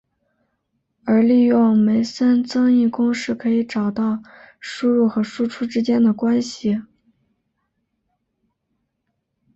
[1.05, 4.23] 而利用梅森增益公式可以找到
[4.59, 6.81] 输入和输出之间的关系。